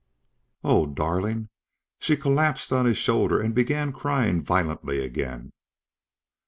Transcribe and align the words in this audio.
"Oh, 0.63 0.87
darling!" 0.87 1.49
She 1.99 2.17
collapsed 2.17 2.73
on 2.73 2.85
his 2.85 2.97
shoulder 2.97 3.39
and 3.39 3.53
began 3.53 3.93
crying 3.93 4.41
violently 4.41 4.99
again. 4.99 5.51